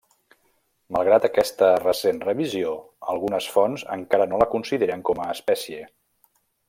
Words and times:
Malgrat 0.95 1.25
aquesta 1.27 1.69
recent 1.83 2.21
revisió, 2.23 2.73
algunes 3.15 3.51
fonts 3.57 3.85
encara 3.97 4.27
no 4.33 4.41
la 4.45 4.49
consideren 4.55 5.05
com 5.11 5.23
a 5.27 5.29
espècie. 5.37 5.87